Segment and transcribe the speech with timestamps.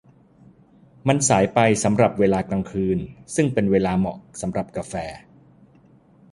[1.07, 2.97] มันสายไปสำหรับเวลากลางคืน
[3.35, 4.93] ซึ่งเป็นเวลาเหมาะสำหรับกาแฟ